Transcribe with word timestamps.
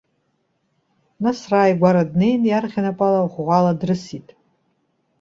Нас, 1.23 1.39
рааигәара 1.51 2.09
днеин 2.11 2.41
иарӷьа 2.47 2.81
напала, 2.85 3.25
ӷәӷәала 3.33 3.73
дрысит. 3.79 4.27